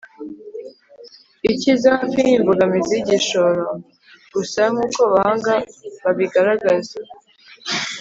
ikiza 1.51 1.87
hafi 1.97 2.19
ni 2.23 2.31
imbogamizi 2.39 2.91
y'igishoro. 2.95 3.63
gusa 4.33 4.61
nk'uko 4.71 4.99
abahanga 5.07 5.53
babigaragaza 6.03 6.97